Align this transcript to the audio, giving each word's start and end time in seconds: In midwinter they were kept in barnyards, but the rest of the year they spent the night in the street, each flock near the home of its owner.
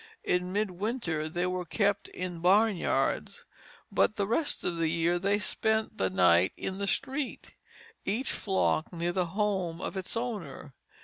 In 0.23 0.51
midwinter 0.51 1.29
they 1.29 1.45
were 1.45 1.63
kept 1.63 2.07
in 2.07 2.39
barnyards, 2.39 3.45
but 3.91 4.15
the 4.15 4.25
rest 4.25 4.63
of 4.63 4.77
the 4.77 4.87
year 4.87 5.19
they 5.19 5.37
spent 5.37 5.99
the 5.99 6.09
night 6.09 6.53
in 6.57 6.79
the 6.79 6.87
street, 6.87 7.51
each 8.03 8.31
flock 8.31 8.91
near 8.91 9.11
the 9.11 9.27
home 9.37 9.79
of 9.79 9.95
its 9.95 10.17
owner. 10.17 10.73